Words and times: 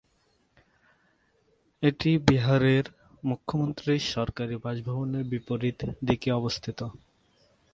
এটি 1.83 2.11
বিহারের 2.27 2.85
মুখ্যমন্ত্রীর 3.23 4.03
সরকারি 4.09 4.55
বাসভবনের 4.57 5.23
বিপরীত 5.23 5.79
দিকে 6.05 6.29
অবস্থিত। 6.31 6.79